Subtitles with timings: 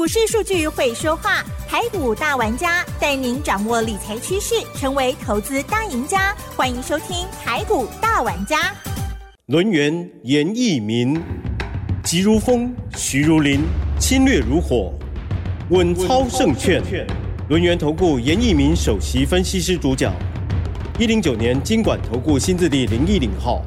[0.00, 6.34] 股市数据会说话，台股大玩家带您掌握理财趋势，成为投资大赢家。
[6.56, 8.74] 欢迎收听台股大玩家。
[9.48, 11.22] 轮源严义民，
[12.02, 13.60] 急如风，徐如林，
[13.98, 14.94] 侵略如火，
[15.68, 16.82] 稳操胜券。
[17.50, 20.14] 轮源投顾严义民首席分析师主讲。
[20.98, 23.62] 一零九年经管投顾新字第零一零号。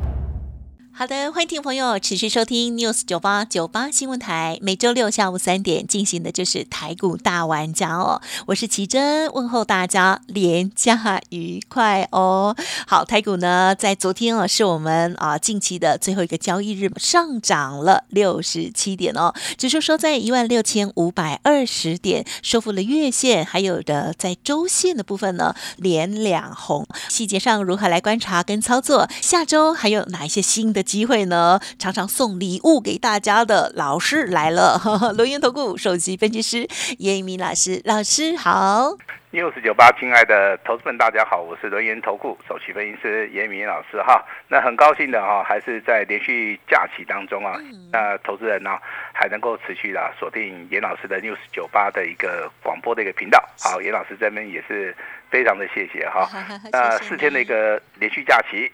[0.96, 12.56] 好的，欢迎听众朋友持续收听 News 九八九八新闻台，每周六下午三点进行的就是台股大玩家哦，我是奇珍，问候大家廉假愉快哦。
[12.86, 26.86] 好，台股呢在昨天哦是我们啊近期的最后一个交易日，上涨了六十七点哦，指数收在一万六千五百二十点，收复了月线，还有的在周线的部分呢连两红。
[27.10, 29.10] 细节上如何来观察跟操作？
[29.20, 30.83] 下周还有哪一些新的？
[30.84, 34.80] 机会呢，常常送礼物给大家的老师来了，
[35.18, 36.68] 轮源投顾首席分析师
[37.00, 38.98] 叶一鸣老师，老师好。
[39.32, 44.24] 六四九八，亲爱的投资们，大家好，我是轮源投顾首席分析师严一鸣老师哈。
[44.48, 47.60] 那很高兴的哈，还是在连续假期当中啊，
[47.92, 48.78] 那投资人呢
[49.12, 53.44] 还能够持续的锁定严老师的六四九八的一个广播的一个频道。
[53.60, 54.96] 好，严老师这边也是
[55.32, 56.30] 非常的谢谢哈。
[56.72, 58.72] 那四天的一个连续假期。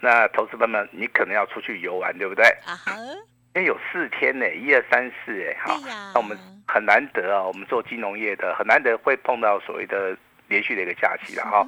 [0.00, 2.44] 那投资朋友们，你可能要出去游玩，对不对？
[2.64, 2.92] 啊哈，
[3.54, 5.78] 因为有四天呢，一二三四，哎，好，
[6.14, 10.16] 那我们很难得啊，我们做金融业的很难得会碰到所谓的
[10.48, 11.66] 连续的一个假期了哈。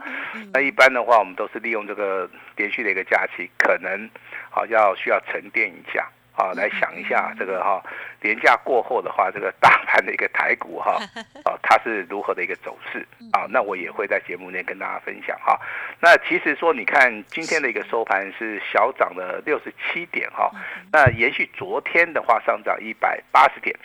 [0.52, 4.08] 那一般的话，我们都是利用这个连续的一个假期，可能
[4.50, 6.08] 好要需要沉淀一下。
[6.38, 7.82] 啊，来想一下这个哈，
[8.22, 10.92] 年假过后的话，这个大盘的一个台股哈，
[11.44, 13.44] 啊， 它是如何的一个走势啊？
[13.50, 15.58] 那我也会在节目内跟大家分享哈。
[15.98, 20.48] 那其实说，你看今天的一个收盘是小涨了六十七点哈，
[20.92, 23.76] 那延续昨天的话上涨一百八十点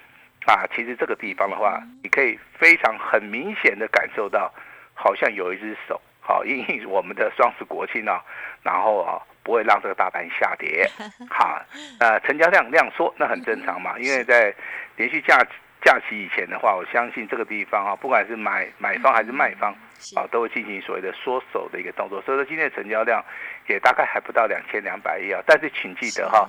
[0.46, 0.64] 啊。
[0.76, 4.54] 其实这个地方的话，你可以非常很明显的感受到，
[4.94, 8.24] 好像有一只手好，因为我们的双十国庆啊，
[8.64, 9.22] 然后啊。
[9.46, 10.90] 不会让这个大盘下跌，
[11.30, 11.62] 好，
[12.00, 14.56] 呃，成交量量缩，那很正常嘛，因为在
[14.96, 15.38] 连续假
[15.82, 19.76] 假期以前的话，我相信这个地方啊，不管是买买方还是卖方
[20.16, 23.22] 啊，都会进行所谓的缩手的一个动作，所以说今天的成交量
[23.68, 26.48] 也大概还不到两千两百亿啊，但是请记得哈，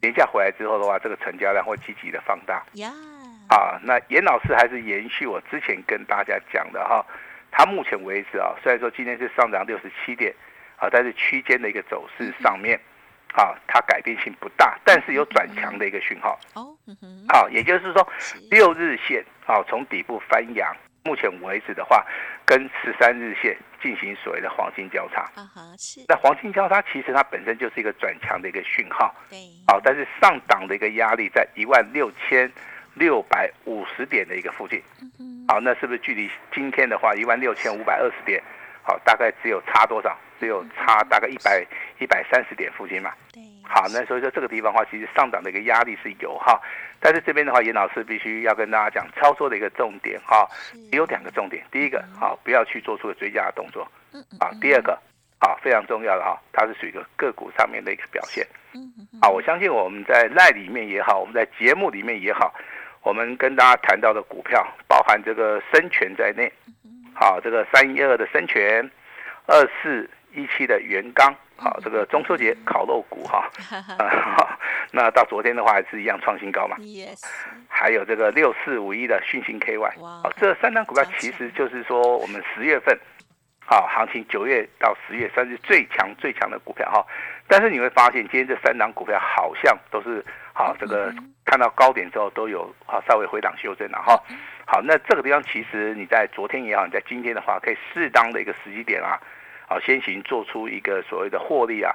[0.00, 2.62] 连假回来之后的话，这个成交量会积极的放大，
[3.48, 7.04] 啊，那严老师还是延续我之前跟大家讲的哈，
[7.56, 10.34] 他目前为止啊，虽然说今天是上涨六十七点。
[10.78, 12.78] 啊，但是区间的一个走势上面，
[13.32, 16.38] 啊，它改变性不大，但是有转强的一个讯号。
[16.52, 16.76] 哦，
[17.30, 18.06] 好，也就是说，
[18.50, 22.04] 六日线啊，从底部翻阳，目前为止的话，
[22.44, 25.22] 跟十三日线进行所谓的黄金交叉。
[25.34, 26.04] 啊哈，是。
[26.06, 29.14] 那黄金交叉其实它本身就是一个转强的一个讯号。
[29.30, 29.38] 对。
[29.66, 32.52] 好，但是上档的一个压力在一万六千
[32.92, 34.82] 六百五十点的一个附近。
[35.00, 35.10] 嗯
[35.48, 38.42] 好，那是不是距离今天的话一万六千五百二十点？
[38.82, 40.16] 好，大概只有差多少？
[40.38, 41.64] 只有差大概一百
[41.98, 43.12] 一百三十点附近嘛。
[43.32, 43.42] 对。
[43.64, 46.60] 好，那所以说这个地方的话，其实上涨的一个压力是有哈。
[47.00, 50.48] 但是这边的话，严老师必须要跟大家讲操作的一个重点哈，
[50.92, 51.64] 有两个重点。
[51.72, 53.86] 第一个，好，不要去做出追加的动作。
[54.12, 54.96] 嗯啊，第二个，
[55.40, 58.46] 好，非常重要的哈，它是属于一个个股上面的一个表现。
[58.72, 59.18] 嗯嗯。
[59.20, 62.54] 好，我相信我们在赖里面也好，我们在节目里面也好，
[63.06, 66.52] 我们跟大家谈到的股票，包含这个生全在内。
[67.14, 68.90] 好，这个三一二的生全，
[69.46, 73.48] 二四一七的元刚，好，这个中秋节烤肉股哈，
[73.96, 74.58] 啊，
[74.90, 76.76] 那到昨天的话还是一样创新高嘛。
[77.68, 82.98] 还有这个六四五一的讯星 KY，好，这三张股票其实就是说我们十月份，
[83.68, 87.04] 好，行情九月到十月算是最强最强的股票哈。
[87.48, 91.12] 但是你会发现今天这三档股票好像都是好，这个
[91.44, 94.22] 看到高点之后都有好稍微回档修正了哈。
[94.66, 99.20] 好，那这个地方其实你在昨天也好，你在今天的话，可以适当的一个时机点啊，
[99.68, 101.92] 啊，先行做出一个所谓的获利啊，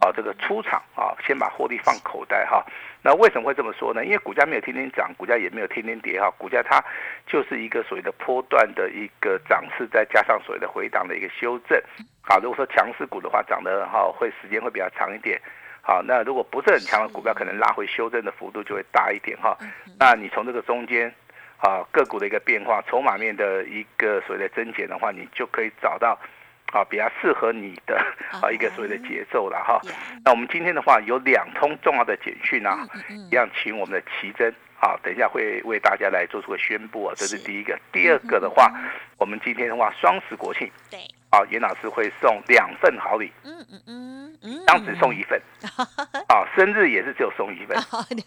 [0.00, 2.64] 啊，这个出场啊，先把获利放口袋哈。
[3.02, 4.04] 那为什么会这么说呢？
[4.04, 6.84] 因为股价没有天天涨，股价也没有天天跌哈，股价它
[7.26, 11.80] 就是一个所谓的波段的一个涨势，再加上所谓的回档的一个修正。
[12.22, 15.40] 好，如果说强势股的话，涨得哈会时间会比较长一点。
[15.82, 19.56] 好，那如果不是很强的股票，可能拉回修正的幅度就会大一点哈。
[19.98, 21.12] 那你从这个中间。
[21.62, 26.18] 啊，个股的一个变化，筹码面的一个所谓的增减的话，你就可以找到
[26.72, 27.96] 啊比较适合你的
[28.40, 29.80] 啊一个所谓的节奏了哈。
[30.24, 32.86] 那我们今天的话有两通重要的简讯啊，
[33.30, 37.78] 一样请我们的奇珍啊，等一下会为大家来做出个宣布啊，这是第一个。
[37.92, 38.72] 第二个的话，
[39.18, 45.40] 我们今天的话双十国庆，对，啊严老师会送两份好礼，嗯嗯嗯，当时送一份，
[46.28, 47.76] 啊，生日也是只有送一份，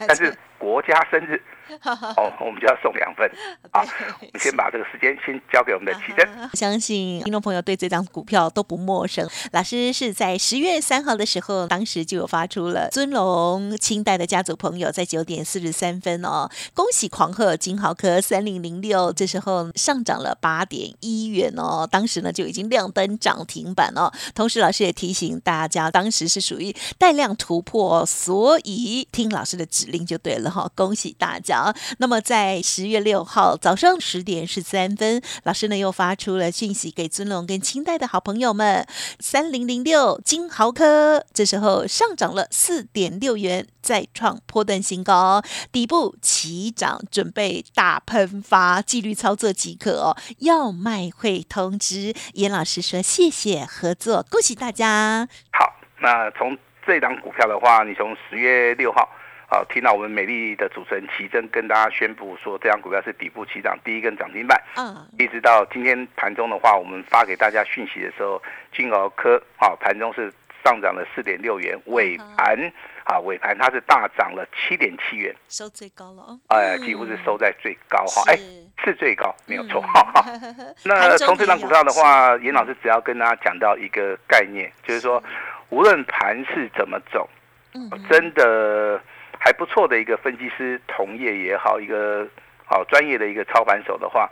[0.07, 1.41] 但是国家生日。
[1.81, 3.27] 哦，我们就要送两份。
[3.71, 3.79] 好，
[4.19, 6.49] 我们先把这个时间先交给我们的启珍。
[6.53, 9.27] 相信听众朋友对这张股票都不陌生。
[9.53, 24.09] 老师是在十月三号的时候，当时就有发出了尊龙清代的家族朋友在九点四十三分哦，恭喜狂贺金豪科三零零六，这时候上涨了八点一元哦，当时呢就已经亮灯涨停板哦。
[24.33, 31.75] 同时老师也提醒大家，当时是属于带量突破，所以听老师的指令就对了哈，恭喜大家。
[31.97, 38.87] 那么在十月六号早上十点十三分，老师呢又发出了讯息给尊龙跟清代的好朋友们，
[39.19, 45.41] 三零零六金豪科，这时候上涨了四点六元，再创波段新高，
[45.71, 50.15] 底部起涨，准备大喷发，纪律操作即可哦。
[50.39, 55.25] 要卖会通知，严老师说谢谢合作，恭喜大家。
[55.53, 59.09] 好，那从这档股票的话，你从十月六号。
[59.49, 64.61] 好，听到我们美丽的主持人奇珍跟大家宣布说，这张股票是底部起涨，第一根涨停板。
[64.75, 68.41] 嗯，一直到今天盘中的话，我们发给大家讯息的时候，
[68.75, 70.33] 金鳌科啊，盘中是
[70.65, 72.57] 上涨了四点六元，尾盘
[73.05, 76.39] 啊，尾盘它是大涨了七点七元，收最高了哦。
[76.47, 78.39] 哎，几乎是收在最高哈，哎，
[78.83, 79.83] 是最高，没有错。
[80.85, 85.23] 那从这张股票的话，严老师只要跟大家讲到一个概念，就是说，
[85.69, 87.29] 无论盘是怎么走，
[88.09, 89.01] 真的。
[89.39, 92.25] 还不错的一个分析师同业也好，一个
[92.63, 94.29] 好专业的一个操盘手的话，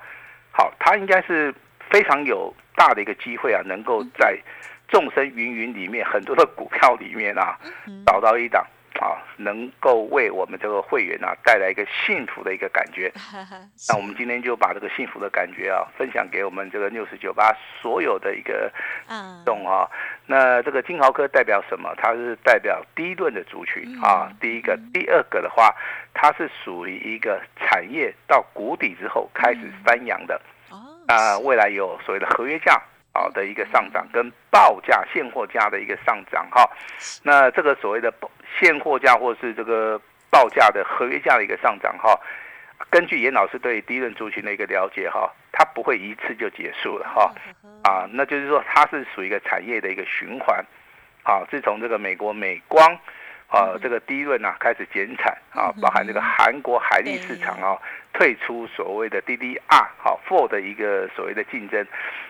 [0.51, 1.53] 好，他应该是
[1.89, 4.39] 非常有大的一个机会啊，能够在
[4.87, 7.59] 众生芸芸里面很多的股票里面啊，
[8.05, 8.65] 找到一档。
[8.99, 13.11] 啊，能够为我们这个会员啊带来一个幸福的一个感觉。
[13.89, 18.71] 那我们今天就把这个幸福的感觉啊分享给我们这个六十九八所有的一个
[19.45, 19.89] 懂啊。
[20.25, 21.93] 那这个金豪科代表什么？
[21.97, 24.31] 它是代表第一轮的族群啊。
[24.39, 25.75] 第一个，第二个的话，
[26.13, 30.39] 它是属于一个产业到谷底之后开始翻扬的。
[31.07, 32.81] 啊，未来有所谓的合约价。
[33.13, 36.69] 好的一个上涨跟报价现货价的一个上涨哈，
[37.23, 38.13] 那这个所谓的
[38.59, 39.99] 现货价或是这个
[40.29, 42.17] 报价的合约价的一个上涨哈，
[42.89, 47.33] 根据严老师对第一轮族群的一个了解哈，它不会一次就结束了哈，
[47.83, 50.65] 啊，那就是说它是属于一个产业的一个循环，
[51.23, 52.97] 好，自从这个美国美光。
[53.51, 57.77] 啊，这个第一轮呐开始减产啊，包含这个韩国海力市场啊
[58.13, 61.85] 退出所谓的 DDR 好 Four 的一个所谓的竞争，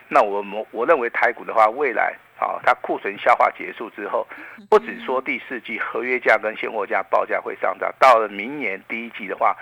[0.08, 4.28] 那我们我认为台股的话，未来啊它库存消化结束之后，
[4.68, 9.56] 不止说第四季合约价跟现货价报价会上涨，到了明年第一季的话，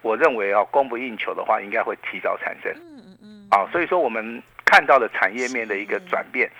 [0.00, 2.72] 我认为啊供不应求的话，应该会提早产生。
[2.72, 3.48] 嗯嗯嗯。
[3.50, 6.50] 啊，所以说我们看到的产业面的一个转变。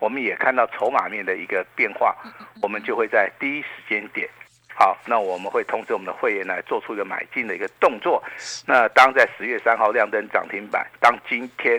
[0.00, 2.16] 我们也看到筹码面的一个变化，
[2.62, 4.28] 我们就会在第一时间点，
[4.74, 8.22] 好，那我们会通知我们的会员来做出一个买进的一个动作。
[8.66, 11.78] 那当在十月三号亮灯涨停板，当今天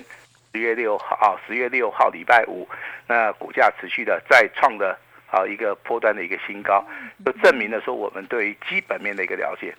[0.53, 2.69] 十月六号啊，十月六号礼拜五，
[3.07, 4.95] 那股价持续的再创的
[5.31, 6.85] 啊一个波段的一个新高，
[7.25, 9.73] 就证明了说我们对于基本面的一个了解，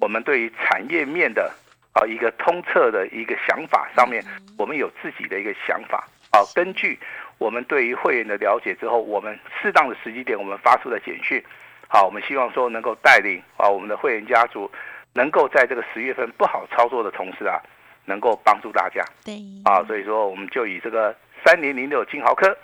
[0.00, 1.54] 我们对于产业面的
[1.92, 4.24] 啊一个通彻的一个想法上面，
[4.58, 6.04] 我们有自己的一个想法。
[6.32, 6.98] 啊，根据。
[7.38, 11.42] 我们对于会员的了解之后，我们适当的时机点，我们发出的简讯，
[11.88, 14.70] 好，我们希望说能够带领啊我们的会员家族，
[15.12, 17.60] 能够在这个十月份不好操作的同时啊，
[18.04, 19.04] 能够帮助大家。
[19.24, 21.14] 对，啊，所以说我们就以这个
[21.44, 22.56] 三零零六金豪科，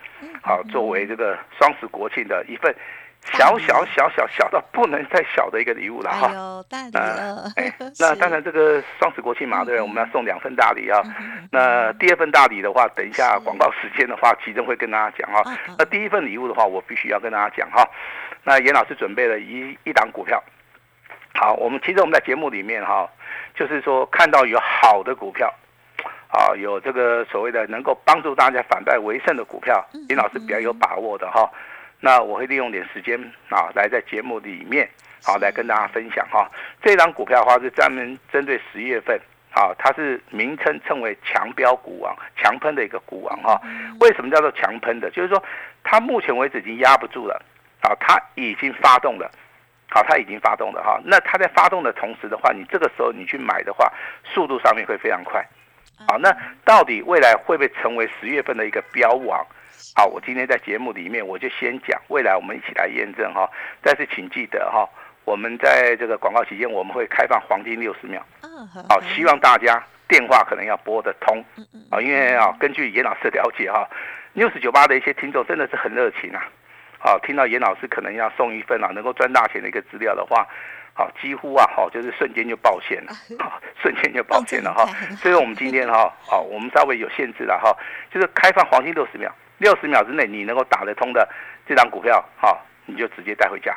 [0.43, 2.75] 好作为这个双十国庆的一份。
[3.25, 6.27] 小小小小小到不能再小的一个礼物了哈！
[6.27, 7.53] 哎呦，大礼了！
[7.57, 11.01] 哎，那当然，这个双十国庆嘛，对，我们要送两份大礼啊。
[11.51, 15.43] 那第二份大礼的话，等一下广告时间的话，其中会跟大家讲哈。
[15.79, 17.89] 那第一份礼物的话，我必须要跟大家讲哈。
[18.43, 20.43] 那严老师准备了一一档股票。
[21.35, 23.09] 好，我们其实我们在节目里面哈，
[23.55, 25.53] 就是说看到有好的股票，
[26.29, 31.49] 啊，有这个所谓的能够帮助大家反败为胜的股票，严老师比较有把握的哈。
[32.05, 33.17] 那我会利用点时间
[33.49, 34.89] 啊，来在节目里面
[35.25, 36.51] 啊，来跟大家分享哈。
[36.83, 39.17] 这张股票的话是专门针对十月份
[39.55, 43.63] 啊，它是名称称为强标股王、强喷的一个股王哈。
[44.01, 45.09] 为什么叫做强喷的？
[45.13, 45.41] 就是说
[45.85, 47.41] 它目前为止已经压不住了
[47.83, 49.31] 啊，它已经发动了，
[49.89, 51.01] 好，它已经发动了哈。
[51.05, 53.89] 那它在发动的同时的话，你这个时候你去买的话，
[54.25, 55.41] 速度上面会非常快。
[56.09, 59.47] 好，那到底未来会不会成为十月份的一个标王？
[59.95, 63.49] 好，我今天在节目里面我就先讲，未来我们一起来验证哈。
[63.83, 64.89] 但是请记得哈，
[65.25, 68.25] 我们在这个广告期间我们会开放黄金六十秒。
[68.89, 71.45] 好，希望大家电话可能要拨得通。
[71.91, 73.87] 啊，因为啊，根据严老师了解哈，
[74.33, 76.49] 六十九八的一些听众真的是很热情啊。
[76.99, 80.47] 啊，听到严老师可能要送一份啊，能够赚大钱的一个资料的话，
[80.95, 84.87] 好，几乎啊，好，就是瞬间就爆线了， 好，瞬间就爆线了哈。
[85.17, 87.77] 所以我们今天哈，好，我们稍微有限制了哈，
[88.11, 91.27] 就是开放黄金六十秒，六十秒之内你能够打得通的
[91.65, 93.73] 这张股票，哈，你就直接带回家。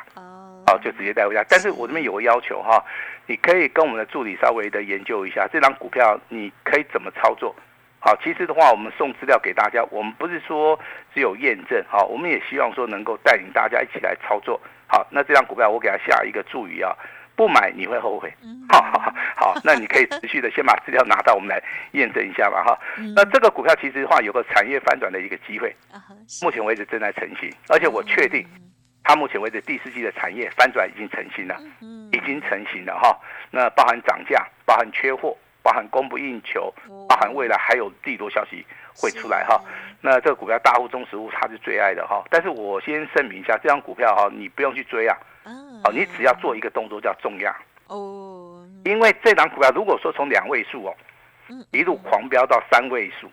[0.66, 1.44] 好，就直接带回家。
[1.48, 2.84] 但是我这边有个要求哈，
[3.26, 7.54] 你可以跟我们的助理稍微的研究一下这张股票，你可以怎么操作？
[8.00, 10.76] 好，其实的话，我们送资料给大家，我们不是说
[11.14, 14.60] 只有验证，好，我们也希望说能够带领大家一起来操作。
[14.88, 16.92] 好，那这张股票我给他下一个注语啊，
[17.36, 18.32] 不买你会后悔。
[18.68, 21.62] 好好好，那你可以持续的先把资料拿到，我们来
[21.92, 22.76] 验证一下嘛哈。
[23.14, 25.74] 那这个股票其实的话有个产业反转的一个机会，
[26.42, 28.44] 目前为止正在成型，而且我确定。
[29.08, 31.56] 它目前为止第四季的产业翻转已经成型了，
[32.10, 33.16] 已经成型了哈。
[33.52, 36.74] 那包含涨价，包含缺货，包含供不应求，
[37.08, 38.66] 包含未来还有利多消息
[38.96, 39.62] 会出来哈。
[40.00, 42.24] 那这个股票大户、中实物它是最爱的哈。
[42.30, 45.16] 但是我先声明一下，这张股票哈，你不用去追啊，
[45.86, 48.66] 哦，你只要做一个动作叫重压哦。
[48.84, 50.94] 因为这张股票如果说从两位数哦，
[51.72, 53.30] 一路狂飙到三位数，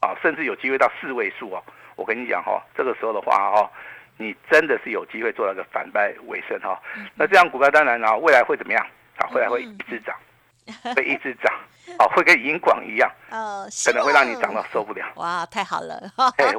[0.00, 1.62] 啊，甚至有机会到四位数哦，
[1.96, 3.70] 我跟你讲哈，这个时候的话哈。
[4.18, 6.80] 你真的是有机会做到个反败为胜哈，
[7.14, 8.86] 那这样股票当然啊，未来会怎么样？
[9.16, 10.14] 啊，未来会一直涨，
[10.94, 11.52] 会一直涨，
[11.98, 15.04] 哦，会跟银广一样，哦，可能会让你涨到受不了。
[15.16, 15.96] 哇，太好了！
[16.36, 16.54] 哎，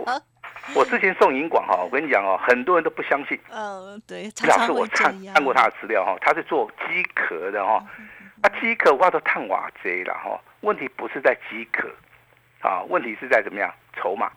[0.75, 3.39] 我之前送银广哈，我跟你讲哦，很多人都不相信。
[3.51, 7.84] 嗯，对，老师我看看过他的资料哈，他是做机壳的哈，
[8.41, 11.89] 啊，机壳挖都碳瓦贼了哈，问题不是在机壳，
[12.62, 14.32] 啊，问题是在怎么样筹码，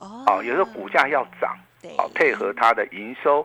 [0.00, 1.56] 哦，有时候股价要涨。
[1.96, 3.42] 好，配合它的营收，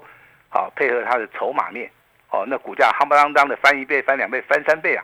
[0.50, 1.89] 好，配合它的筹码面，
[2.30, 5.01] 哦，那股价夯不啷当的翻一倍、翻两倍、翻三倍啊！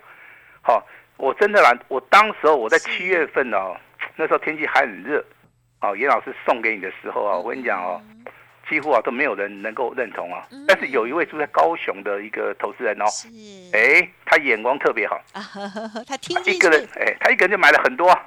[0.61, 0.85] 好，
[1.15, 3.73] 我真的啦，我当时候我在七月份哦，
[4.17, 5.23] 那时候天气还很热，
[5.81, 8.01] 哦，严老师送给你的时候啊，我跟你讲哦，
[8.69, 10.47] 几乎啊都没有人能够认同啊。
[10.67, 13.05] 但是有一位住在高雄的一个投资人哦，
[13.73, 15.19] 哎，他眼光特别好，
[16.07, 18.17] 他听一个人，哎，他一个人就买了很多。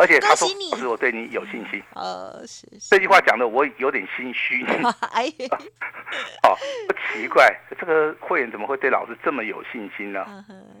[0.00, 0.46] 而且他说
[0.78, 4.64] ：“是我对你有信心。”哦，是这句话讲的，我有点心虚。
[5.10, 5.26] 哎，
[6.46, 6.54] 哦，
[6.86, 10.24] 不奇怪，这个会员怎么会对老师这么有信心呢？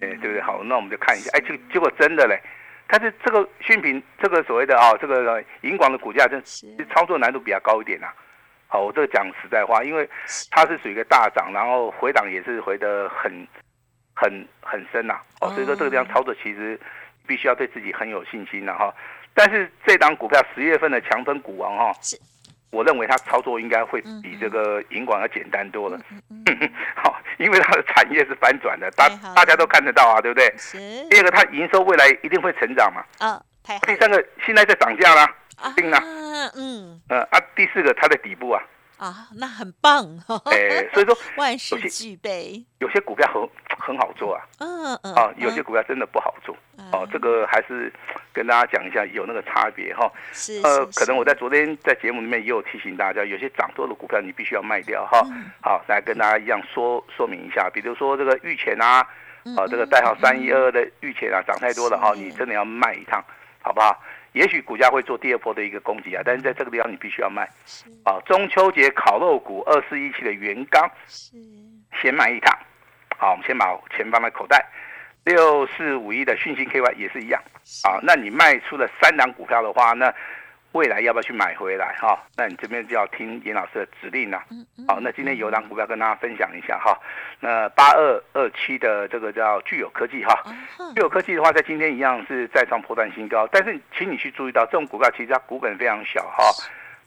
[0.00, 0.40] 哎，对不对？
[0.40, 1.32] 好，那我们就看一下。
[1.32, 2.40] 哎，结结果真的嘞，
[2.88, 8.08] 但是这个讯品，这个所谓的啊，这个银广的股价，真是操作难度比较高一点呐。
[8.66, 10.08] 好，我这个讲实在话，因为
[10.50, 13.46] 它是属于一个大涨，然后回档也是回的很
[14.14, 15.20] 很很深呐。
[15.40, 16.80] 哦，所以说这个地方操作其实。
[17.28, 18.90] 必须要对自己很有信心的哈，
[19.34, 22.16] 但是这档股票十月份的强分股王哈，是，
[22.70, 25.98] 我认为它操作应该会比这个银广要简单多了，
[26.96, 30.52] 好，因为它的产业是翻转的，大大家都看得到啊，对不对？
[31.08, 33.42] 第二个，它营收未来一定会成长嘛，啊，
[33.86, 35.34] 第三个，现在在涨价啦，
[35.76, 35.98] 定了，
[36.56, 38.62] 嗯，呃啊，第四个，它的底部啊。
[38.98, 40.04] 啊，那很棒，
[40.50, 43.48] 哎，所以说 万事俱备，有些股票很
[43.78, 46.54] 很好做啊，嗯嗯，啊，有些股票真的不好做，
[46.92, 47.92] 哦，这个还是
[48.32, 55.24] 跟大家讲一下有那个差别哈，是，呃，可能我在昨天在节目里面也有提醒大家，有些涨多的股票你必须要卖掉哈，
[55.62, 59.06] 好，来跟大家一样说说明一下，比如说这个玉钱啊，
[59.56, 63.24] 啊，这个代号三一二二的玉钱啊，涨太多了哈，你真的要卖一趟，
[63.62, 63.98] 好不好？
[64.32, 67.48] 也许股价会做第二波的一个攻击啊，但是在这个地方你必须要卖。
[68.04, 70.88] 啊，中秋节烤肉股二四一七的元刚，
[72.00, 72.56] 先卖一趟。
[73.18, 74.64] 好，我们先把钱放在口袋。
[75.24, 77.38] 六四五一的讯息 KY 也是一样。
[77.84, 80.14] 啊，那你卖出了三档股票的话，那。
[80.72, 82.22] 未来要不要去买回来哈？
[82.36, 84.38] 那你这边就要听严老师的指令了。
[84.86, 86.96] 好，那今天有档股票跟大家分享一下哈。
[87.40, 90.38] 那八二二七的这个叫具有科技哈，
[90.94, 93.48] 具有科技的话，在今天一样是再创破断新高。
[93.50, 96.44] 但是，请你去注意到，这种股票其实它股本非常小哈。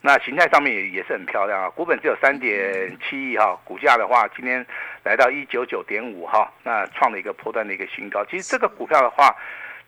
[0.02, 4.66] 那形态上面也也是很漂亮啊，股本只有三点七亿哈，股价的话今天
[5.04, 8.26] 来到一九九点五哈，那创了一个破断的一个新高。
[8.26, 9.36] 其实这个股票的话。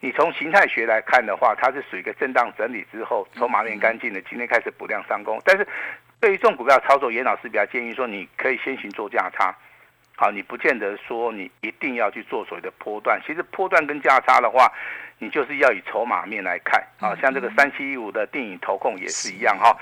[0.06, 5.42] 你从形态学来看的话，它是属于一个震荡整理之后，筹码面干净的，今天开始补量上攻。
[5.46, 5.66] 但是，
[6.20, 9.56] 对于这种股票操作，严老师比较建议说，你可以先行做价差。
[10.18, 13.18] 好，你不见得说你一定要去做所谓的波段。
[13.26, 14.70] 其实波段跟价差的话，
[15.20, 16.84] 你就是要以筹码面来看。
[17.00, 19.76] 啊，像这个三七一五的电影投控也是一样哈。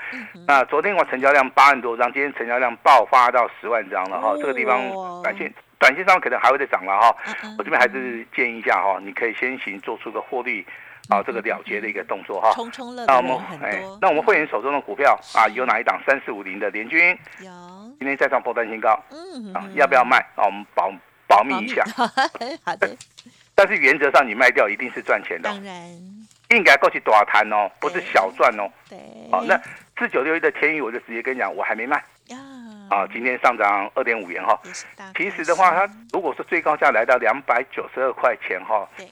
[0.46, 4.34] 那昨天我成交量八万多张，今天成交量爆发到十万张了哈。
[4.38, 4.80] 这个地方
[5.22, 5.52] 短线。
[5.82, 7.16] 短线上可能还会再涨了哈，
[7.58, 10.64] 我这边还是建议一下哈，你可以先行做出个获利
[11.08, 12.52] 啊这个了结的一个动作哈。
[12.52, 17.18] 冲冲乐那我们哎，那我们会员手中的股票啊，有哪一档三四五零的联军？
[17.40, 17.50] 有。
[17.98, 20.18] 今天再上破断新高，嗯啊，要不要卖？
[20.36, 20.88] 啊，我们保
[21.26, 21.82] 保密一下。
[22.64, 22.88] 好的。
[23.54, 25.48] 但是原则上你卖掉一定是赚钱的。
[25.48, 25.74] 当然。
[26.50, 28.68] 应该过去多少摊哦，不是小赚哦。
[28.88, 28.98] 对。
[29.30, 29.58] 好，那
[29.98, 31.96] 四九六一的天宇我就直接跟你讲，我还没卖。
[32.90, 34.60] 啊，今天上涨二点五元哈。
[35.16, 39.08] 其开实的话，它如果说最高价来到两百九十二块钱哈，对，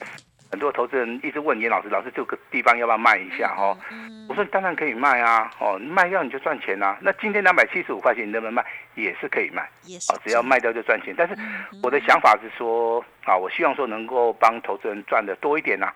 [0.50, 3.74] 很多投资人一直问严老师，老师这个地方要不要卖一下哈？
[3.90, 6.96] 嗯我说当然可以卖啊，哦，你卖掉你就赚钱啊。
[7.00, 8.64] 那今天两百七十五块钱你能不能卖？
[8.94, 9.62] 也是可以卖
[10.08, 11.12] 啊，只要卖掉就赚钱。
[11.18, 15.92] 但是嗯我的想法是说啊，我希望说能够帮投资人赚的多一点呐、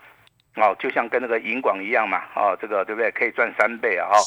[0.56, 3.08] 哦，就像跟那个银广一样嘛，哦，这个对不对？
[3.12, 4.18] 可以赚三倍啊，哦，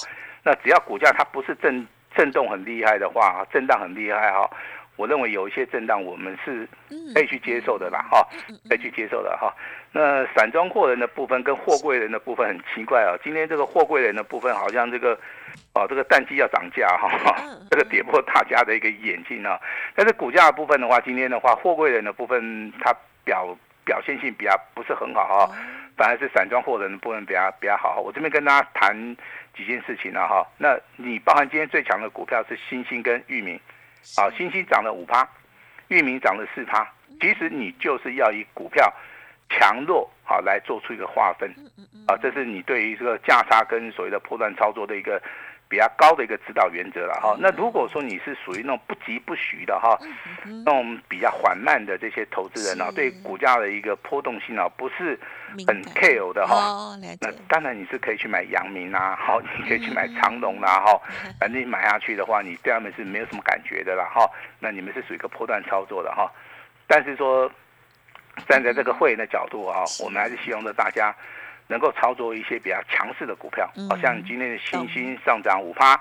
[0.42, 1.86] 那只要股价它不是震
[2.16, 4.50] 震动很厉害的话，震荡很厉害哈、
[4.98, 8.28] 我认为有一些震荡我们是嗯可以去接受的啦，哈、
[8.68, 9.54] 可以去接受的哈。
[9.94, 15.18] 那散装货人的部分跟货柜人的部分很奇怪哦，今天这个货柜人的部分好像这个，
[15.74, 19.60] 哦，这个淡季要涨价哈、嗯这个跌破大家的一个眼镜啊。
[19.96, 25.56] 但是股价的部分的话，今天的话，货柜人的部分它表表现性比较不是很好哈、
[25.96, 28.02] 反而是散装货人的部分比较比较好。
[28.02, 28.96] 我这边跟大家谈
[29.56, 30.46] 几件事情了哈。
[30.58, 33.60] 那你包含今天最强的股票是星星跟域名，
[34.16, 35.28] 啊，星星涨了五趴，
[35.90, 36.88] 域名涨了四趴。
[37.20, 38.94] 其实你就是要以股票
[39.50, 41.50] 强弱好来做出一个划分，
[42.08, 45.22] 啊，这是你对于这个价差跟所谓的破断操作的一个
[45.70, 47.36] 比较高的一个指导原则了哈。
[47.40, 49.98] 那如果说你是属于那种不急不徐的哈，
[50.66, 55.20] 那种比较缓慢的这些投资人啊，对股价的一个波动性啊，不是
[55.68, 56.96] 很 care 的哈。
[57.20, 61.02] 那，当然你是可以去买阳明啊，好，你可以去买长隆啦，哈，
[61.40, 64.30] 反正你买下去的话，你对他们是没有什么感觉的啦，哈。
[64.60, 66.32] 那你们是属于一个波段操作的哈，
[66.88, 67.52] 但是说
[68.48, 71.16] 站在这个会员的角度啊，我们还是希望着大家
[71.68, 73.88] 能够操作一些比较强势的股票，嗯。
[73.90, 76.00] 好像今天的新兴上涨五趴，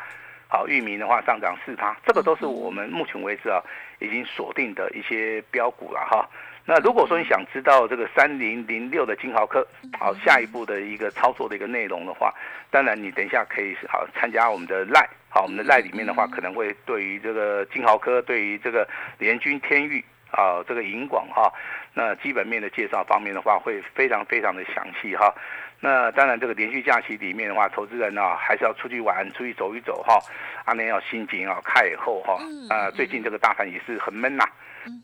[0.48, 3.60] 好，域名的话上涨四趴，这个都是我们目前为止啊
[3.98, 6.28] 已经锁定的一些标股了哈。
[6.68, 9.64] 那如果说你想知道这个三零零六的金豪科，
[9.96, 12.34] 好下一步的一个操作的一个内容的话，
[12.72, 18.84] 当然你等一下可以好参加我们的赖，好我们的赖里面的话，可能会对于这个金豪科，对于这个
[19.18, 20.04] 联军天域
[20.36, 21.50] 啊这个银广哈，
[21.94, 25.34] 那基本面的介绍方面的话，会非常非常的详细哈。
[25.80, 30.18] 那当然，这个连续假期里面的话，投资人啊、还是要出去玩，出去走一走哈。
[30.64, 34.44] 阿年要心情啊，开以后哈，啊，最近这个大盘也是很闷呐、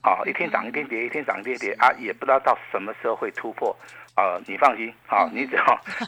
[0.03, 3.77] 啊，一天涨一天跌，一天涨一天跌啊，也不知道到什么时候会突破。
[4.15, 5.65] 啊，你放心啊，你只要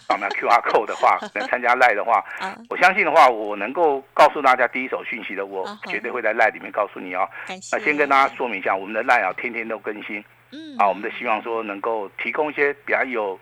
[0.06, 7.26] 扫描 QR code 的话，能参加赖的话，啊，我相信的话，我能够告诉大家第一手讯息的，我绝对会在赖里面告诉你哦。
[7.72, 10.22] 那先跟大家说明一下，我们的赖啊，天天都更新。
[10.52, 13.40] 嗯啊，我们的希望说能够提供一些比较有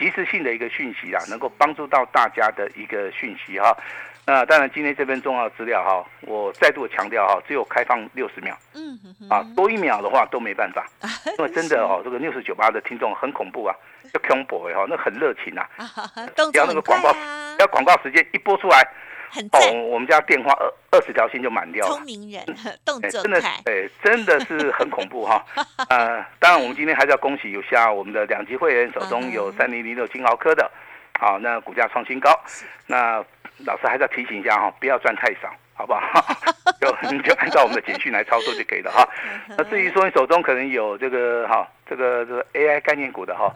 [0.00, 3.76] 及时性的一个讯息啊，能够帮助到大家的一个讯息哈。
[4.26, 8.56] 那当然，今天这份重要资料哈，我再度强调哈，只有开放六十秒。
[8.74, 10.86] 嗯啊，多一秒的话都没办法，
[11.36, 13.74] 因为 真的哦，这个六十九八的听众很恐怖啊，
[14.12, 15.68] 就恐怖哎哈，那很热情啊，
[16.54, 17.12] 要那个广告
[17.58, 18.88] 要广告时间一播出来，哦
[19.32, 22.04] 很赞，，我们家电话二二十条线就满掉了聪。
[22.04, 22.44] 明人，
[22.84, 25.44] 动作哎真的快，对，真的是很恐怖哈。
[25.88, 30.68] 呃， 当然我们今天还是要恭喜有下我们的两级会员手中有嗯三零零六金豪科的，
[31.18, 32.36] 好，那股价创新高。
[32.86, 33.24] 那
[33.64, 36.00] 老师还是要提醒一下哈，不要赚太少，好不好？
[36.80, 39.08] 就你就按照我们的简讯来操作就可以了哈。
[39.56, 43.52] 那至于说你手中可能有这个哈，这个这个 AI 概念股的哈，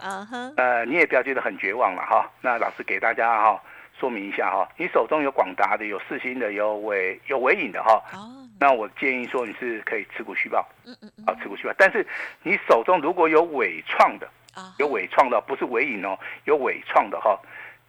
[0.55, 2.31] 呃，你也不要觉得很绝望了哈。
[2.39, 3.61] 那老师给大家哈
[3.99, 8.01] 说明一下哈，你手中有广达的，有四星的，有伟有伟影的哈。
[8.13, 8.27] 哦，
[8.59, 11.73] 那我建议说你是可以持股续报嗯嗯嗯，啊，持股续报。
[11.77, 12.05] 但是
[12.43, 17.39] 你手中如果有伟创的，啊，有伟创的，不是伟影哦，有伟创的哈，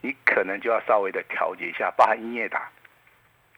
[0.00, 2.68] 你可能就要稍微的调节一下，包含音乐达。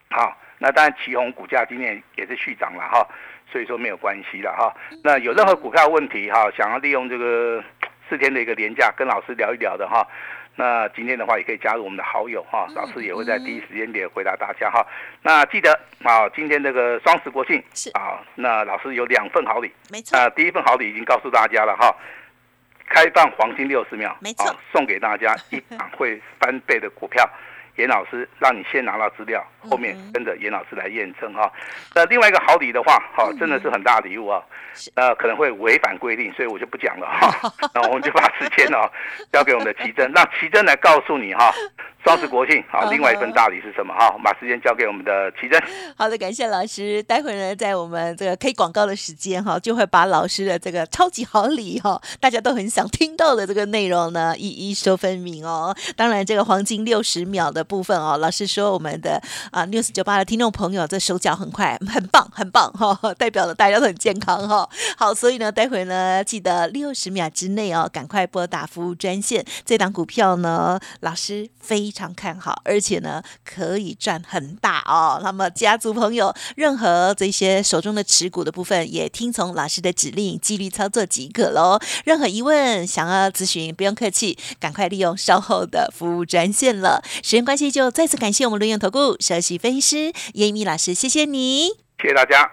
[0.09, 3.07] 好，那当然旗宏股价今天也是续涨了哈，
[3.51, 4.75] 所以说没有关系了哈。
[5.03, 7.63] 那有任何股票问题哈，想要利用这个
[8.09, 10.07] 四天的一个廉价跟老师聊一聊的哈。
[10.59, 14.85] 那今天的话也可以加入我们的好友哈，老师也会在第一时间点回答大家哈。
[15.23, 15.71] 那记得
[16.03, 17.89] 啊，今天这个双十国庆是。
[17.91, 21.95] 啊，那老师有两份好礼，没错，啊第一份好礼已经告诉大家了哈，
[22.89, 24.49] 开放黄金六十秒，没错。
[24.49, 27.27] 啊送给大家一档会翻倍的股票。
[27.79, 31.49] 严老师让你先拿到资料，后面嗯跟着严老师来验证哈。
[31.95, 37.49] 那另外一个好礼的话，哈，真的是很大礼物啊是，呃，可能会违反规定，所以我就不讲了哈。
[37.73, 38.77] 那我们就把时间呢
[39.31, 41.49] 交给我们的奇珍，让奇珍来告诉你哈，
[42.03, 44.09] 双十国庆好，另外一份大礼是什么哈？
[44.23, 45.61] 把时间交给我们的奇珍。
[45.95, 47.03] 好的，感谢老师。
[47.03, 55.75] 待会儿呢，在我们这个 K 广告的时间哈，就会把老师的这个超级好礼哈，大家都很想听到的这个内容呢，一一说分明哦。
[55.95, 69.45] 当然，这个黄金六十秒的部分哦，老师说我们的啊 News 九八的听众朋友，这手脚很快，很棒，很棒哈、代表了大家都很健康哈、好，所以呢，待会儿呢，记得六十秒之内哦，赶快拨打服务专线。
[69.65, 71.98] 这档股票呢，老师非常。
[71.99, 75.19] 常看好，而且呢可以赚很大哦。
[75.21, 81.77] 那么家族朋友，任何这些手中的持股的部分，也听从老师的指令，纪律操作即可喽。
[82.05, 87.03] 任何疑问想要咨询，不用客气，赶快利用稍后的服务专线了。
[87.21, 91.67] 时间关系，就再次感谢我们轮用投顾首席分析师叶一米老师，谢谢你，
[92.01, 92.49] 谢谢大家。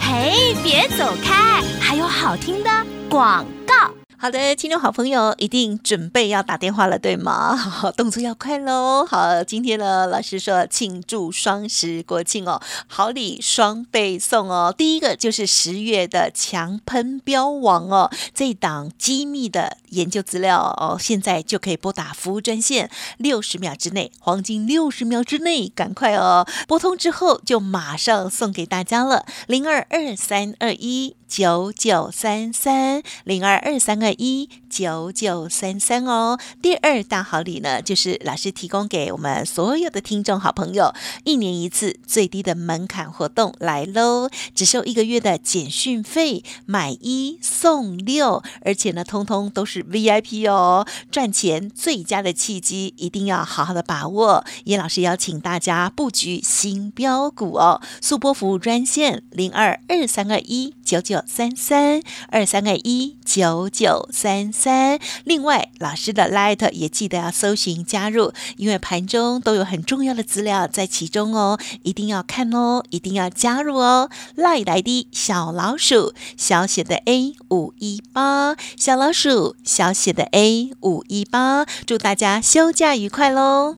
[0.00, 2.70] 嘿，别走开，还有好听的
[3.08, 3.97] 广告。
[4.20, 7.54] 好的，听众好朋友一定准备要打电话了，对吗？
[7.54, 9.06] 好， 动作要快喽。
[9.08, 14.74] 好，今天呢，老师说庆祝双十国庆哦，好礼双倍送哦。
[14.76, 31.14] 第一个就是十月的强喷标王哦，这档机密的研究资料哦，现在就可以拨打服务专线，六十秒之内，黄金六十秒之内，赶快哦，拨通之后就马上送给大家了，零二二三二一。
[31.28, 40.92] 九九三三零二二三二一九九三三哦，第二大好礼呢，就是老师提供给我们所有的听众好朋友，
[41.24, 54.44] 一年一次最低的门槛活动来喽，只收一个月的简讯费，买一送六，而且呢，通通都是 VIP 哦，赚钱最佳的契机，一定要好好的把握。
[54.64, 61.18] 叶老师邀请大家布局新标股哦，速播服务专线零二二三二一九九。
[61.26, 74.10] 三三二三二一九九三三，另外老师的 Light 也记得要搜寻加入，因为盘中都有很重要的资料在其中哦，一定要看哦，一定要加入哦。
[74.36, 83.77] Light 来的小老鼠小写的 A 五一八，小老鼠小写的 A 五一八，祝大家休假愉快喽！